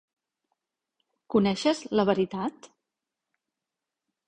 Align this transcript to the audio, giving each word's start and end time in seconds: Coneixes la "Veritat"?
Coneixes 1.35 1.83
la 1.99 2.07
"Veritat"? 2.11 2.73